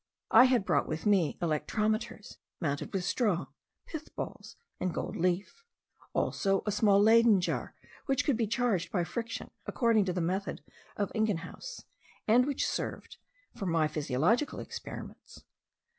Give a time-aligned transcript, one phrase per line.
[0.31, 3.45] I had brought with me electrometers mounted with straw,
[3.85, 5.63] pith balls, and gold leaf;
[6.11, 7.75] also a small Leyden jar
[8.07, 10.63] which could be charged by friction according to the method
[10.97, 11.85] of Ingenhousz,
[12.27, 13.17] and which served
[13.55, 15.43] for my physiological experiments.